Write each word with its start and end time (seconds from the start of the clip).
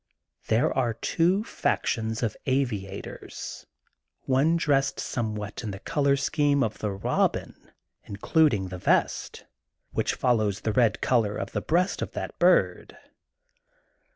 There 0.47 0.73
are 0.75 0.95
two 0.95 1.43
factions 1.43 2.23
of 2.23 2.35
aviators, 2.47 3.67
one 4.21 4.55
dressed 4.57 4.99
somewhat 4.99 5.61
in 5.63 5.69
the 5.69 5.77
color 5.77 6.15
scheme 6.15 6.63
of 6.63 6.79
the 6.79 6.89
robin, 6.89 7.71
including 8.05 8.69
the 8.69 8.79
vest, 8.79 9.45
which 9.91 10.15
follows 10.15 10.61
the 10.61 10.73
red 10.73 11.01
color 11.01 11.37
of 11.37 11.51
the 11.51 11.61
breast 11.61 12.01
of 12.01 12.13
that 12.13 12.39
bird. 12.39 12.97